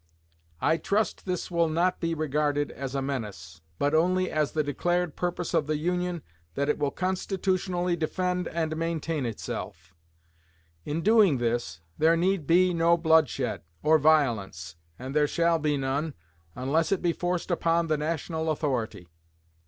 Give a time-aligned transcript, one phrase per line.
[0.61, 5.15] I trust this will not be regarded as a menace, but only as the declared
[5.15, 6.23] purpose of the Union
[6.55, 9.93] that it will constitutionally defend and maintain itself.
[10.85, 16.15] In doing this, there need be no bloodshed or violence; and there shall be none,
[16.55, 19.07] unless it be forced upon the national authority.